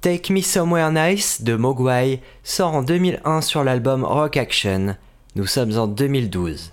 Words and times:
Take 0.00 0.32
Me 0.32 0.40
Somewhere 0.40 0.90
Nice 0.92 1.42
de 1.42 1.56
Mogwai 1.56 2.22
sort 2.42 2.74
en 2.74 2.82
2001 2.82 3.42
sur 3.42 3.62
l'album 3.62 4.02
Rock 4.02 4.38
Action. 4.38 4.96
Nous 5.36 5.46
sommes 5.46 5.76
en 5.76 5.86
2012. 5.86 6.72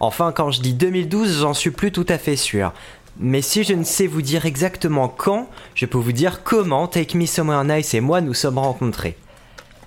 Enfin, 0.00 0.32
quand 0.32 0.50
je 0.50 0.60
dis 0.60 0.74
2012, 0.74 1.40
j'en 1.40 1.54
suis 1.54 1.70
plus 1.70 1.92
tout 1.92 2.04
à 2.10 2.18
fait 2.18 2.36
sûr. 2.36 2.74
Mais 3.18 3.40
si 3.40 3.64
je 3.64 3.72
ne 3.72 3.84
sais 3.84 4.06
vous 4.06 4.20
dire 4.20 4.44
exactement 4.44 5.08
quand, 5.08 5.48
je 5.74 5.86
peux 5.86 5.96
vous 5.96 6.12
dire 6.12 6.42
comment 6.42 6.86
Take 6.88 7.16
Me 7.16 7.24
Somewhere 7.24 7.64
Nice 7.64 7.94
et 7.94 8.02
moi 8.02 8.20
nous 8.20 8.34
sommes 8.34 8.58
rencontrés. 8.58 9.16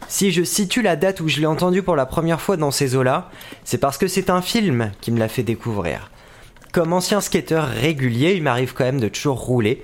Si 0.08 0.32
je 0.32 0.44
situe 0.44 0.82
la 0.82 0.96
date 0.96 1.22
où 1.22 1.28
je 1.28 1.40
l'ai 1.40 1.46
entendu 1.46 1.84
pour 1.84 1.98
la 1.98 2.08
première 2.08 2.42
fois 2.42 2.58
dans 2.58 2.72
ces 2.72 2.96
eaux-là, 2.96 3.30
c'est 3.64 3.78
parce 3.78 4.00
que 4.00 4.08
c'est 4.08 4.32
un 4.32 4.42
film 4.42 4.92
qui 5.02 5.12
me 5.12 5.20
l'a 5.20 5.28
fait 5.28 5.44
découvrir. 5.44 6.10
Comme 6.72 6.94
ancien 6.94 7.22
skateur 7.22 7.68
régulier, 7.68 8.34
il 8.34 8.42
m'arrive 8.42 8.74
quand 8.74 8.86
même 8.86 9.00
de 9.00 9.08
toujours 9.08 9.38
rouler, 9.40 9.84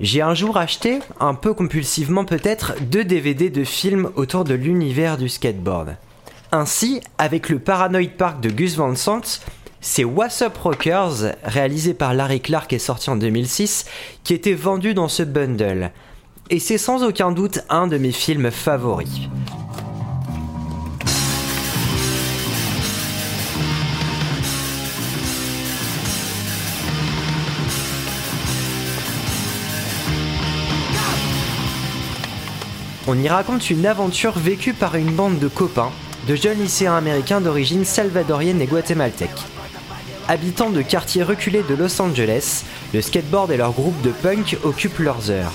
j'ai 0.00 0.20
un 0.20 0.34
jour 0.34 0.58
acheté, 0.58 0.98
un 1.20 1.34
peu 1.34 1.54
compulsivement 1.54 2.24
peut-être, 2.24 2.74
deux 2.82 3.04
DVD 3.04 3.48
de 3.48 3.64
films 3.64 4.10
autour 4.16 4.44
de 4.44 4.54
l'univers 4.54 5.16
du 5.16 5.28
skateboard. 5.28 5.96
Ainsi, 6.52 7.00
avec 7.18 7.48
le 7.48 7.58
Paranoid 7.58 8.10
Park 8.16 8.40
de 8.40 8.50
Gus 8.50 8.76
Van 8.76 8.94
Sant, 8.94 9.40
c'est 9.80 10.04
What's 10.04 10.42
Up 10.42 10.56
Rockers, 10.58 11.34
réalisé 11.44 11.94
par 11.94 12.12
Larry 12.12 12.40
Clark 12.40 12.72
et 12.72 12.78
sorti 12.78 13.08
en 13.08 13.16
2006, 13.16 13.86
qui 14.24 14.34
était 14.34 14.52
vendu 14.52 14.94
dans 14.94 15.08
ce 15.08 15.22
bundle. 15.22 15.90
Et 16.50 16.58
c'est 16.58 16.78
sans 16.78 17.02
aucun 17.02 17.32
doute 17.32 17.60
un 17.70 17.86
de 17.86 17.96
mes 17.96 18.12
films 18.12 18.50
favoris. 18.50 19.28
On 33.08 33.16
y 33.16 33.28
raconte 33.28 33.70
une 33.70 33.86
aventure 33.86 34.36
vécue 34.36 34.72
par 34.72 34.96
une 34.96 35.12
bande 35.12 35.38
de 35.38 35.46
copains, 35.46 35.92
de 36.26 36.34
jeunes 36.34 36.58
lycéens 36.58 36.96
américains 36.96 37.40
d'origine 37.40 37.84
salvadorienne 37.84 38.60
et 38.60 38.66
guatémaltèque. 38.66 39.30
Habitants 40.26 40.70
de 40.70 40.82
quartiers 40.82 41.22
reculés 41.22 41.62
de 41.68 41.76
Los 41.76 42.02
Angeles, 42.02 42.64
le 42.92 43.00
skateboard 43.00 43.52
et 43.52 43.56
leur 43.58 43.70
groupe 43.70 44.00
de 44.02 44.10
punk 44.10 44.58
occupent 44.64 44.98
leurs 44.98 45.30
heures. 45.30 45.52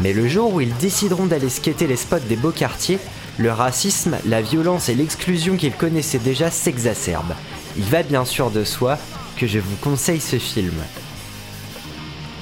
Mais 0.00 0.14
le 0.14 0.26
jour 0.26 0.54
où 0.54 0.62
ils 0.62 0.74
décideront 0.76 1.26
d'aller 1.26 1.50
skater 1.50 1.86
les 1.86 1.96
spots 1.96 2.20
des 2.30 2.36
beaux 2.36 2.50
quartiers, 2.50 2.98
le 3.36 3.52
racisme, 3.52 4.16
la 4.24 4.40
violence 4.40 4.88
et 4.88 4.94
l'exclusion 4.94 5.56
qu'ils 5.56 5.76
connaissaient 5.76 6.18
déjà 6.18 6.50
s'exacerbent. 6.50 7.34
Il 7.76 7.84
va 7.84 8.04
bien 8.04 8.24
sûr 8.24 8.50
de 8.50 8.64
soi 8.64 8.98
que 9.36 9.46
je 9.46 9.58
vous 9.58 9.76
conseille 9.82 10.20
ce 10.22 10.38
film. 10.38 10.72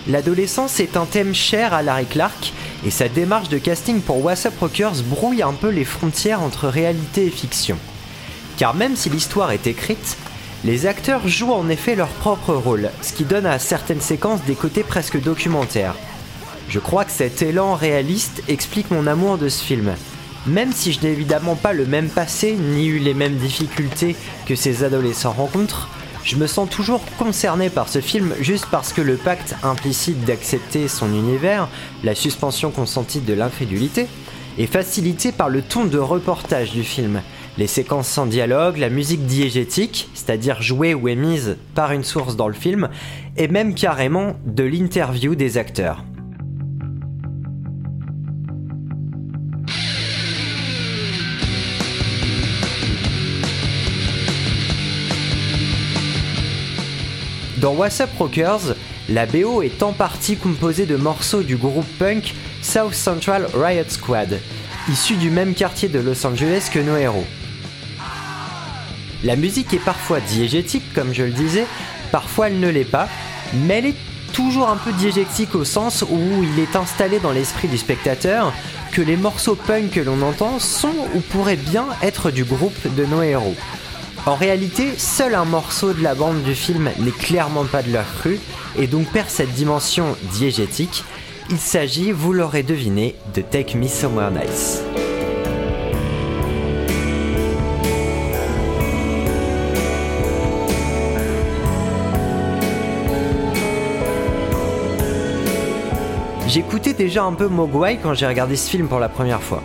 L'adolescence 0.06 0.78
est 0.78 0.96
un 0.96 1.06
thème 1.06 1.34
cher 1.34 1.74
à 1.74 1.83
Larry 1.83 2.06
Clark 2.06 2.52
et 2.84 2.90
sa 2.90 3.08
démarche 3.08 3.48
de 3.48 3.58
casting 3.58 4.00
pour 4.00 4.22
WhatsApp 4.24 4.58
Rockers 4.58 5.02
brouille 5.04 5.42
un 5.42 5.54
peu 5.54 5.70
les 5.70 5.84
frontières 5.84 6.42
entre 6.42 6.68
réalité 6.68 7.27
et 7.27 7.30
fiction. 7.30 7.78
Car 8.56 8.74
même 8.74 8.94
si 8.94 9.08
l'histoire 9.08 9.52
est 9.52 9.66
écrite, 9.66 10.16
les 10.64 10.86
acteurs 10.86 11.27
jouent 11.27 11.52
en 11.52 11.68
effet 11.68 11.94
leur 11.94 12.08
propre 12.08 12.55
rôle, 12.55 12.90
ce 13.02 13.12
qui 13.12 13.24
donne 13.24 13.46
à 13.46 13.58
certaines 13.58 14.00
séquences 14.00 14.42
des 14.44 14.55
côtés 14.55 14.82
presque 14.82 15.20
documentaires. 15.20 15.94
Je 16.68 16.78
crois 16.78 17.05
que 17.05 17.10
cet 17.10 17.42
élan 17.42 17.74
réaliste 17.74 18.42
explique 18.48 18.90
mon 18.90 19.06
amour 19.06 19.38
de 19.38 19.48
ce 19.48 19.62
film. 19.62 19.94
Même 20.46 20.72
si 20.72 20.92
je 20.92 21.00
n'ai 21.00 21.12
évidemment 21.12 21.56
pas 21.56 21.72
le 21.72 21.86
même 21.86 22.08
passé 22.08 22.52
ni 22.52 22.86
eu 22.86 22.98
les 22.98 23.14
mêmes 23.14 23.36
difficultés 23.36 24.14
que 24.46 24.55
ces 24.55 24.84
adolescents 24.84 25.32
rencontrent, 25.32 25.88
je 26.25 26.36
me 26.36 26.47
sens 26.47 26.69
toujours 26.69 27.03
concerné 27.19 27.69
par 27.69 27.89
ce 27.89 28.00
film 28.00 28.34
juste 28.41 28.67
parce 28.70 28.92
que 28.92 29.03
le 29.03 29.17
pacte 29.17 29.55
implicite 29.62 30.25
d'accepter 30.25 30.89
son 30.89 31.12
univers, 31.12 31.69
la 32.03 32.14
suspension 32.14 32.70
consentie 32.70 33.20
de 33.20 33.34
l'incrédulité, 33.34 34.06
est 34.58 34.67
facilité 34.67 35.33
par 35.33 35.48
le 35.48 35.62
ton 35.62 35.84
de 35.84 35.98
reportage 35.98 36.72
du 36.72 36.83
film. 36.83 37.20
Les 37.58 37.67
séquences 37.67 38.08
sans 38.08 38.27
dialogue, 38.27 38.78
la 38.78 38.89
musique 38.89 39.27
diégétique, 39.27 40.08
c'est-à-dire 40.14 40.63
jouée 40.63 40.95
ou 40.95 41.08
émise 41.08 41.57
par 41.74 41.92
une 41.92 42.05
source 42.05 42.36
dans 42.36 42.48
le 42.48 42.55
film, 42.55 42.89
et 43.36 43.48
même 43.48 43.74
carrément 43.74 44.34
de 44.46 44.64
l'interview 44.64 45.34
des 45.34 45.58
acteurs. 45.58 46.05
Dans 57.64 57.73
What's 57.73 57.98
Up 58.02 58.11
Rockers, 58.19 58.75
la 59.08 59.25
BO 59.25 59.63
est 59.63 59.83
en 59.83 59.95
partie 59.95 60.36
composée 60.36 60.85
de 60.85 60.97
morceaux 60.97 61.42
du 61.42 61.57
groupe 61.57 61.86
punk 61.98 62.35
South 62.61 62.92
Central 62.92 63.47
Riot 63.55 63.89
Squad, 63.89 64.39
issu 64.86 65.17
du 65.17 65.30
même 65.30 65.55
quartier 65.55 65.89
de 65.89 65.98
Los 65.98 66.27
Angeles 66.27 66.69
que 66.70 66.79
nos 66.79 66.98
héros. 66.98 67.25
La 69.23 69.36
musique 69.36 69.73
est 69.73 69.83
parfois 69.83 70.20
diégétique, 70.20 70.85
comme 70.95 71.14
je 71.14 71.23
le 71.23 71.30
disais, 71.30 71.64
parfois 72.13 72.48
elle 72.48 72.61
ne 72.61 72.69
l'est 72.69 72.85
pas, 72.85 73.08
mais 73.55 73.79
elle 73.79 73.86
est 73.86 73.96
toujours 74.35 74.69
un 74.69 74.77
peu 74.77 74.92
diégétique 74.92 75.55
au 75.55 75.64
sens 75.64 76.02
où 76.02 76.42
il 76.42 76.61
est 76.61 76.77
installé 76.77 77.19
dans 77.19 77.33
l'esprit 77.33 77.69
du 77.69 77.79
spectateur 77.79 78.52
que 78.92 79.01
les 79.01 79.17
morceaux 79.17 79.55
punk 79.57 79.92
que 79.92 80.01
l'on 80.01 80.20
entend 80.20 80.58
sont 80.58 80.92
ou 81.14 81.20
pourraient 81.20 81.57
bien 81.57 81.86
être 82.02 82.31
du 82.31 82.45
groupe 82.45 82.95
de 82.95 83.07
nos 83.07 83.23
héros. 83.23 83.57
En 84.27 84.36
réalité, 84.36 84.95
seul 84.96 85.35
un 85.35 85.45
morceau 85.45 85.92
de 85.92 86.02
la 86.02 86.14
bande 86.14 86.42
du 86.45 86.55
film 86.55 86.89
n'est 86.98 87.11
clairement 87.11 87.64
pas 87.64 87.83
de 87.83 87.92
leur 87.92 88.07
cru 88.20 88.40
et 88.74 88.86
donc 88.86 89.07
perd 89.08 89.29
cette 89.29 89.52
dimension 89.52 90.17
diégétique. 90.33 91.05
Il 91.51 91.58
s'agit, 91.58 92.11
vous 92.11 92.33
l'aurez 92.33 92.63
deviné, 92.63 93.17
de 93.34 93.42
Take 93.42 93.77
Me 93.77 93.86
Somewhere 93.86 94.30
Nice. 94.30 94.83
J'écoutais 106.48 106.95
déjà 106.95 107.24
un 107.24 107.34
peu 107.34 107.48
Mogwai 107.48 107.98
quand 108.02 108.14
j'ai 108.14 108.27
regardé 108.27 108.57
ce 108.57 108.70
film 108.70 108.89
pour 108.89 109.01
la 109.01 109.11
première 109.11 109.42
fois. 109.42 109.63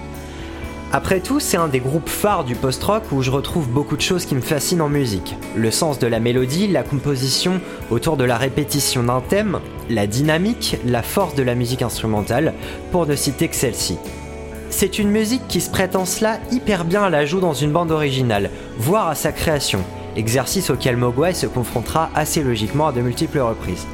Après 0.92 1.20
tout, 1.20 1.40
c'est 1.40 1.58
un 1.58 1.68
des 1.68 1.80
groupes 1.80 2.10
phares 2.10 2.44
du 2.44 2.56
post-rock 2.56 3.04
où 3.12 3.22
je 3.22 3.30
retrouve 3.30 3.70
beaucoup 3.70 3.96
de 3.96 4.02
choses 4.02 4.26
qui 4.26 4.34
me 4.34 4.42
fascinent 4.42 4.82
en 4.82 4.90
musique. 4.90 5.36
Le 5.56 5.70
sens 5.70 6.00
de 6.00 6.08
la 6.08 6.20
mélodie, 6.20 6.68
la 6.68 6.82
composition 6.82 7.62
autour 7.92 8.18
de 8.18 8.24
la 8.24 8.38
répétition 8.38 9.04
d'un 9.04 9.22
thème, 9.22 9.60
la 9.88 10.08
dynamique, 10.08 10.78
la 10.86 11.04
force 11.04 11.36
de 11.36 11.44
la 11.44 11.54
musique 11.54 11.84
instrumentale, 11.84 12.56
pour 12.92 13.06
ne 13.06 13.16
citer 13.16 13.50
que 13.50 13.56
celle-ci. 13.56 14.00
C'est 14.72 14.98
une 14.98 15.12
musique 15.12 15.48
qui 15.48 15.62
se 15.62 15.70
prête 15.70 15.96
en 15.96 16.06
cela 16.06 16.40
hyper 16.52 16.86
bien 16.86 17.04
à 17.04 17.12
l'ajout 17.12 17.40
dans 17.40 17.54
une 17.54 17.72
bande 17.72 17.92
originale, 17.92 18.50
voire 18.80 19.10
à 19.10 19.16
sa 19.16 19.32
création, 19.32 19.84
exercice 20.16 20.72
auquel 20.72 20.98
Mogwai 20.98 21.36
se 21.36 21.46
confrontera 21.46 22.10
assez 22.16 22.42
logiquement 22.42 22.88
à 22.88 22.92
de 22.92 23.02
multiples 23.02 23.40
reprises. 23.40 23.86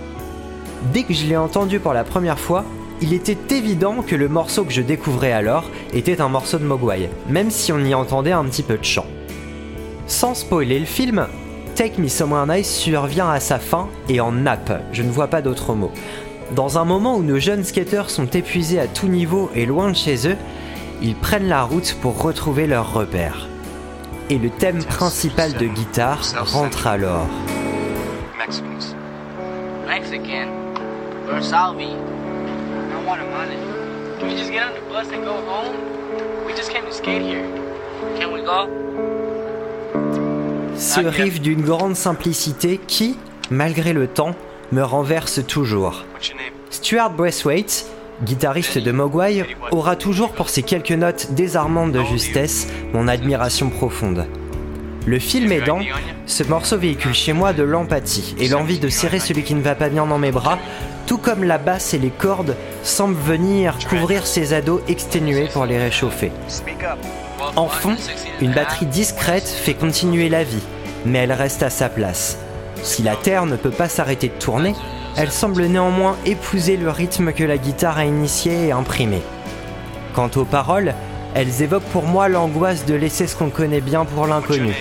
Dès 0.94 1.04
que 1.04 1.14
je 1.14 1.26
l'ai 1.26 1.38
entendu 1.38 1.82
pour 1.82 1.94
la 1.94 2.06
première 2.06 2.40
fois, 2.40 2.64
il 3.02 3.14
était 3.14 3.56
évident 3.56 4.02
que 4.02 4.16
le 4.16 4.30
morceau 4.30 4.64
que 4.64 4.72
je 4.72 4.82
découvrais 4.82 5.32
alors 5.32 5.70
était 5.94 6.22
un 6.22 6.30
morceau 6.30 6.58
de 6.58 6.66
Mogwai, 6.66 7.10
même 7.30 7.52
si 7.52 7.74
on 7.74 7.80
y 7.80 7.94
entendait 7.94 8.32
un 8.32 8.46
petit 8.46 8.64
peu 8.64 8.78
de 8.78 8.84
chant. 8.84 9.06
Sans 10.08 10.34
spoiler 10.34 10.80
le 10.80 10.86
film, 10.86 11.28
Take 11.76 12.02
Me 12.02 12.08
Somewhere 12.08 12.48
Nice 12.48 12.74
survient 12.74 13.30
à 13.30 13.40
sa 13.40 13.60
fin 13.60 13.90
et 14.08 14.22
en 14.22 14.32
nappe, 14.32 14.82
je 14.94 15.04
ne 15.04 15.12
vois 15.12 15.28
pas 15.28 15.42
d'autre 15.42 15.74
mot. 15.74 15.92
Dans 16.56 16.78
un 16.78 16.86
moment 16.86 17.18
où 17.18 17.24
nos 17.24 17.40
jeunes 17.40 17.64
skateurs 17.64 18.10
sont 18.10 18.28
épuisés 18.28 18.80
à 18.80 18.88
tout 18.88 19.08
niveau 19.08 19.50
et 19.56 19.66
loin 19.66 19.90
de 19.90 19.96
chez 19.96 20.28
eux, 20.28 20.38
ils 21.02 21.16
prennent 21.16 21.50
la 21.50 21.64
route 21.64 21.98
pour 22.02 22.22
retrouver 22.22 22.68
leurs 22.68 22.94
repères. 22.94 23.50
Et 24.30 24.38
le 24.38 24.50
thème 24.50 24.84
principal 24.84 25.54
de 25.54 25.66
guitare 25.66 26.22
rentre 26.38 26.88
alors. 26.88 27.28
Mexican. 29.88 30.48
Ce 40.78 41.00
riff 41.00 41.42
d'une 41.42 41.62
grande 41.62 41.96
simplicité 41.96 42.80
qui, 42.86 43.18
malgré 43.50 43.94
le 43.94 44.08
temps, 44.08 44.36
me 44.72 44.82
renverse 44.82 45.46
toujours. 45.46 46.06
Stuart 46.70 47.12
Braithwaite, 47.12 47.88
guitariste 48.24 48.78
de 48.78 48.92
Mogwai, 48.92 49.46
aura 49.72 49.96
toujours 49.96 50.32
pour 50.32 50.50
ses 50.50 50.64
quelques 50.64 50.92
notes 50.92 51.32
désarmantes 51.32 51.92
de 51.92 52.04
justesse 52.04 52.68
mon 52.94 53.08
admiration 53.08 53.70
profonde. 53.70 54.26
Le 55.06 55.20
film 55.20 55.52
aidant, 55.52 55.80
ce 56.26 56.44
morceau 56.44 56.80
véhicule 56.80 57.14
chez 57.14 57.32
moi 57.32 57.54
de 57.54 57.62
l'empathie 57.62 58.36
et 58.40 58.48
l'envie 58.48 58.80
de 58.80 58.90
serrer 58.90 59.20
celui 59.20 59.44
qui 59.44 59.54
ne 59.54 59.62
va 59.62 59.76
pas 59.76 59.90
bien 59.90 60.08
dans 60.08 60.18
mes 60.18 60.32
bras, 60.32 60.58
tout 61.06 61.20
comme 61.20 61.44
la 61.44 61.60
basse 61.60 61.94
et 61.94 62.00
les 62.00 62.10
cordes 62.10 62.56
semblent 62.82 63.14
venir 63.14 63.78
couvrir 63.88 64.26
ces 64.26 64.54
ados 64.54 64.82
exténués 64.88 65.48
pour 65.54 65.68
les 65.68 65.78
réchauffer. 65.78 66.32
En 67.56 67.68
fond, 67.68 67.96
une 68.42 68.54
batterie 68.54 68.88
discrète 68.88 69.48
fait 69.48 69.76
continuer 69.76 70.28
la 70.28 70.44
vie, 70.44 70.64
mais 71.06 71.20
elle 71.20 71.34
reste 71.34 71.62
à 71.62 71.70
sa 71.70 71.88
place. 71.88 72.40
Si 72.82 73.04
la 73.04 73.16
Terre 73.16 73.46
ne 73.46 73.58
peut 73.58 73.70
pas 73.70 73.90
s'arrêter 73.90 74.30
de 74.30 74.34
tourner, 74.34 74.74
elles 75.18 75.32
semblent 75.32 75.66
néanmoins 75.66 76.18
épouser 76.26 76.78
le 76.78 76.90
rythme 76.90 77.32
que 77.32 77.44
la 77.44 77.58
guitare 77.58 78.00
a 78.00 78.06
initié 78.06 78.68
et 78.68 78.72
imprimé. 78.72 79.22
Quant 80.14 80.32
aux 80.36 80.46
paroles, 80.46 80.96
elles 81.36 81.62
évoquent 81.62 81.84
pour 81.92 82.06
moi 82.06 82.30
l'angoisse 82.30 82.86
de 82.86 82.96
laisser 82.96 83.28
ce 83.28 83.36
qu'on 83.36 83.50
connaît 83.50 83.82
bien 83.82 84.06
pour 84.06 84.26
l'inconnu. 84.26 84.74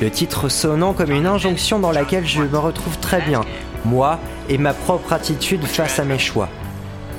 Le 0.00 0.10
titre 0.10 0.48
sonnant 0.48 0.94
comme 0.94 1.12
une 1.12 1.26
injonction 1.26 1.78
dans 1.78 1.92
laquelle 1.92 2.26
je 2.26 2.40
me 2.40 2.58
retrouve 2.58 2.96
très 2.98 3.20
bien, 3.20 3.42
moi 3.84 4.18
et 4.48 4.56
ma 4.56 4.72
propre 4.72 5.12
attitude 5.12 5.64
face 5.66 5.98
à 5.98 6.04
mes 6.04 6.18
choix. 6.18 6.48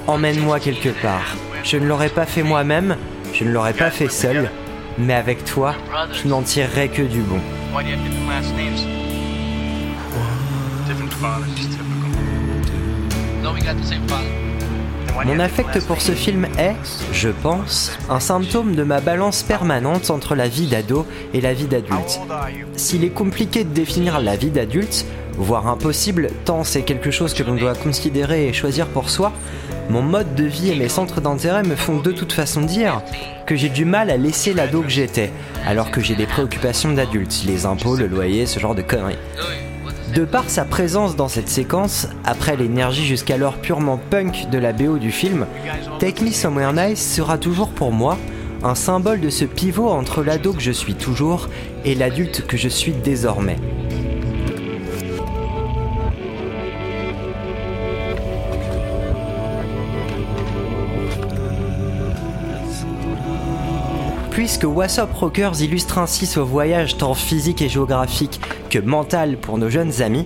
Emmène-moi 0.08 0.60
quelque 0.60 0.90
part. 0.90 1.36
Je 1.64 1.78
ne 1.78 1.86
l'aurais 1.86 2.10
pas 2.10 2.26
fait 2.26 2.42
moi-même, 2.42 2.98
je 3.32 3.44
ne 3.44 3.52
l'aurais 3.52 3.74
pas 3.74 3.92
fait 3.92 4.10
seul, 4.10 4.50
mais 4.98 5.14
avec 5.14 5.46
toi, 5.46 5.76
je 6.12 6.28
n'en 6.28 6.42
tirerai 6.42 6.90
que 6.90 7.04
du 7.04 7.22
bon. 7.22 7.40
Mon 15.26 15.40
affect 15.40 15.86
pour 15.86 16.02
ce 16.02 16.14
film 16.14 16.48
est, 16.58 16.76
je 17.12 17.30
pense, 17.30 17.92
un 18.10 18.20
symptôme 18.20 18.76
de 18.76 18.84
ma 18.84 19.02
balance 19.02 19.44
permanente 19.44 20.10
entre 20.10 20.36
la 20.36 20.48
vie 20.48 20.68
d'ado 20.68 21.06
et 21.34 21.42
la 21.42 21.54
vie 21.54 21.68
d'adulte. 21.68 22.20
S'il 22.76 23.04
est 23.04 23.10
compliqué 23.10 23.64
de 23.64 23.70
définir 23.70 24.20
la 24.20 24.36
vie 24.36 24.52
d'adulte, 24.52 25.06
voire 25.38 25.68
impossible 25.68 26.30
tant 26.46 26.64
c'est 26.64 26.82
quelque 26.82 27.12
chose 27.12 27.34
que 27.34 27.44
l'on 27.44 27.56
doit 27.56 27.76
considérer 27.76 28.48
et 28.48 28.54
choisir 28.54 28.88
pour 28.88 29.10
soi, 29.10 29.32
mon 29.90 30.02
mode 30.02 30.36
de 30.36 30.44
vie 30.44 30.72
et 30.72 30.76
mes 30.76 30.90
centres 30.90 31.22
d'intérêt 31.22 31.64
me 31.64 31.76
font 31.76 32.00
de 32.00 32.12
toute 32.12 32.34
façon 32.34 32.62
dire 32.62 33.02
que 33.46 33.56
j'ai 33.56 33.70
du 33.70 33.86
mal 33.86 34.10
à 34.10 34.18
laisser 34.18 34.54
l'ado 34.54 34.82
que 34.82 34.90
j'étais, 34.90 35.32
alors 35.66 35.92
que 35.92 36.02
j'ai 36.02 36.16
des 36.16 36.28
préoccupations 36.28 36.94
d'adulte, 36.94 37.44
les 37.46 37.66
impôts, 37.66 37.96
le 37.96 38.08
loyer, 38.08 38.46
ce 38.46 38.60
genre 38.60 38.76
de 38.76 38.84
conneries. 38.84 39.18
De 40.14 40.26
par 40.26 40.50
sa 40.50 40.66
présence 40.66 41.16
dans 41.16 41.28
cette 41.28 41.50
séquence, 41.50 42.08
après 42.26 42.58
l'énergie 42.58 43.06
jusqu'alors 43.06 43.58
purement 43.58 44.00
punk 44.10 44.50
de 44.50 44.58
la 44.58 44.74
BO 44.74 44.98
du 44.98 45.12
film, 45.12 45.46
Take 46.00 46.24
Me 46.24 46.32
Somewhere 46.32 46.74
Nice 46.74 47.16
sera 47.16 47.38
toujours 47.38 47.70
pour 47.70 47.92
moi 47.92 48.18
un 48.64 48.74
symbole 48.74 49.22
de 49.22 49.30
ce 49.30 49.46
pivot 49.46 49.88
entre 49.88 50.24
l'ado 50.24 50.54
que 50.54 50.62
je 50.62 50.72
suis 50.72 50.96
toujours 50.96 51.48
et 51.86 51.94
l'adulte 51.94 52.48
que 52.48 52.58
je 52.58 52.70
suis 52.70 52.92
désormais. 52.92 53.58
Puisque 64.40 64.64
Wassop 64.64 65.12
Rockers 65.16 65.60
illustre 65.60 65.98
ainsi 65.98 66.26
ce 66.26 66.40
voyage 66.40 66.96
tant 66.96 67.14
physique 67.14 67.62
et 67.62 67.68
géographique 67.68 68.40
que 68.70 68.80
mental 68.80 69.36
pour 69.36 69.58
nos 69.58 69.70
jeunes 69.70 70.02
amis, 70.02 70.26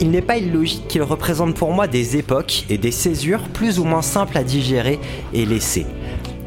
il 0.00 0.10
n'est 0.10 0.20
pas 0.20 0.38
illogique 0.38 0.88
qu'il 0.88 1.04
représente 1.04 1.54
pour 1.54 1.70
moi 1.70 1.86
des 1.86 2.16
époques 2.16 2.64
et 2.70 2.76
des 2.76 2.90
césures 2.90 3.44
plus 3.50 3.78
ou 3.78 3.84
moins 3.84 4.02
simples 4.02 4.36
à 4.36 4.42
digérer 4.42 4.98
et 5.32 5.46
laisser. 5.46 5.86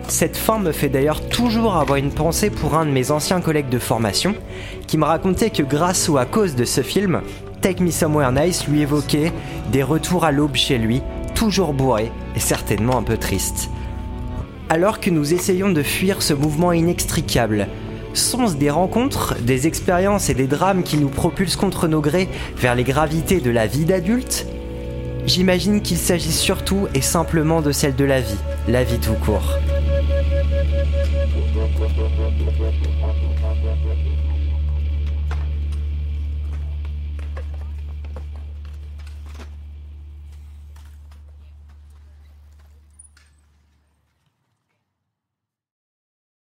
Cette 0.10 0.36
fin 0.36 0.60
me 0.60 0.74
fait 0.74 0.90
d'ailleurs 0.90 1.26
toujours 1.30 1.78
avoir 1.78 1.98
une 1.98 2.12
pensée 2.12 2.50
pour 2.50 2.76
un 2.76 2.86
de 2.86 2.92
mes 2.92 3.12
anciens 3.12 3.40
collègues 3.40 3.70
de 3.70 3.80
formation, 3.80 4.36
qui 4.86 4.98
me 4.98 5.06
racontait 5.06 5.52
que 5.52 5.64
grâce 5.64 6.10
ou 6.10 6.18
à 6.18 6.26
cause 6.26 6.54
de 6.56 6.66
ce 6.66 6.82
film, 6.82 7.22
Take 7.62 7.82
Me 7.82 7.92
Somewhere 7.92 8.34
Nice 8.34 8.68
lui 8.68 8.82
évoquait 8.82 9.32
des 9.72 9.84
retours 9.84 10.26
à 10.26 10.34
l'aube 10.34 10.58
chez 10.58 10.78
lui, 10.78 11.02
toujours 11.34 11.72
bourré 11.72 12.12
et 12.36 12.42
certainement 12.42 12.98
un 12.98 13.04
peu 13.04 13.16
triste 13.16 13.70
alors 14.70 15.00
que 15.00 15.10
nous 15.10 15.34
essayons 15.34 15.72
de 15.72 15.82
fuir 15.82 16.22
ce 16.22 16.34
mouvement 16.34 16.72
inextricable. 16.72 17.68
Sont-ce 18.14 18.56
des 18.56 18.70
rencontres, 18.70 19.36
des 19.42 19.68
expériences 19.68 20.30
et 20.30 20.34
des 20.34 20.48
drames 20.48 20.84
qui 20.84 20.98
nous 20.98 21.10
propulsent 21.10 21.56
contre 21.56 21.88
nos 21.88 22.02
grés 22.02 22.30
vers 22.56 22.76
les 22.76 22.84
gravités 22.84 23.40
de 23.40 23.52
la 23.52 23.68
vie 23.68 23.86
d'adulte? 23.86 24.46
J'imagine 25.26 25.82
qu'il 25.82 25.98
s'agit 25.98 26.32
surtout 26.32 26.88
et 26.94 27.02
simplement 27.02 27.62
de 27.62 27.72
celle 27.72 27.96
de 27.96 28.06
la 28.06 28.22
vie, 28.22 28.38
la 28.68 28.84
vie 28.84 29.00
tout 29.00 29.14
court. 29.14 29.58